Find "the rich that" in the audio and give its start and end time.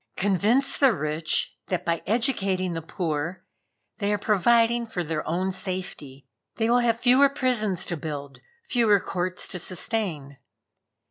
0.79-1.85